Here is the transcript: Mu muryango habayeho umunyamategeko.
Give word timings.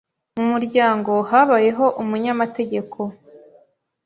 Mu 0.35 0.43
muryango 0.51 1.11
habayeho 1.29 1.85
umunyamategeko. 2.01 2.99